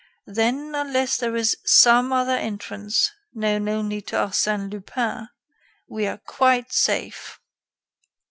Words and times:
"Then, 0.25 0.73
unless 0.73 1.15
there 1.17 1.35
is 1.35 1.55
some 1.63 2.11
other 2.11 2.35
entrance, 2.35 3.11
known 3.35 3.69
only 3.69 4.01
to 4.01 4.15
Arsène 4.15 4.71
Lupin, 4.71 5.29
we 5.87 6.07
are 6.07 6.17
quite 6.17 6.73
safe." 6.73 7.39